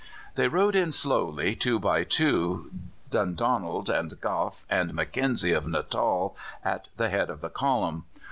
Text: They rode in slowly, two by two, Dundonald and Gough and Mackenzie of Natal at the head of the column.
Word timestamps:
They 0.33 0.47
rode 0.47 0.75
in 0.75 0.91
slowly, 0.91 1.55
two 1.55 1.77
by 1.77 2.03
two, 2.05 2.71
Dundonald 3.11 3.87
and 3.87 4.19
Gough 4.19 4.65
and 4.67 4.95
Mackenzie 4.95 5.51
of 5.53 5.67
Natal 5.67 6.35
at 6.65 6.87
the 6.97 7.09
head 7.09 7.29
of 7.29 7.41
the 7.41 7.49
column. 7.51 8.05